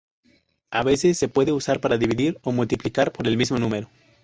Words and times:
A 0.71 0.81
veces 0.81 1.19
se 1.19 1.27
puede 1.27 1.51
usar 1.51 1.79
para 1.79 1.99
dividir 1.99 2.39
o 2.41 2.51
multiplicar 2.51 3.11
por 3.11 3.27
el 3.27 3.37
mismo 3.37 3.59
número. 3.59 3.87